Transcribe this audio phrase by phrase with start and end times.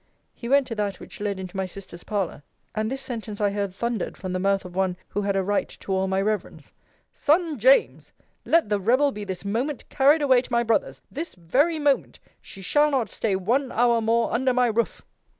[0.33, 2.41] He went to that which led into my sister's parlour;
[2.73, 5.69] and this sentence I heard thundered from the mouth of one who had a right
[5.79, 6.73] to all my reverence:
[7.13, 8.11] Son James,
[8.43, 12.63] let the rebel be this moment carried away to my brother's this very moment she
[12.63, 15.05] shall not stay one hour more under my roof!